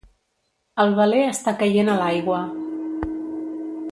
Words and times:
El 0.83 0.95
veler 0.99 1.19
està 1.33 1.53
caient 1.61 1.93
a 1.95 1.99
l'aigua 2.01 2.41